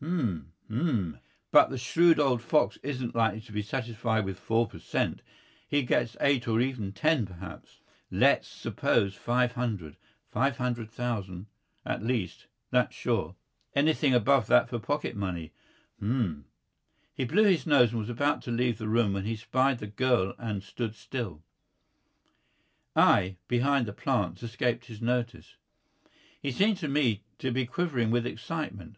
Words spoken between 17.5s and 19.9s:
nose and was about to leave the room when he spied the